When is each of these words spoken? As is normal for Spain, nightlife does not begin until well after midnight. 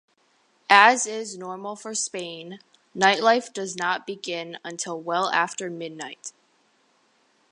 As 0.67 1.05
is 1.05 1.37
normal 1.37 1.75
for 1.75 1.93
Spain, 1.93 2.57
nightlife 2.95 3.53
does 3.53 3.75
not 3.75 4.07
begin 4.07 4.57
until 4.65 4.99
well 4.99 5.29
after 5.29 5.69
midnight. 5.69 6.33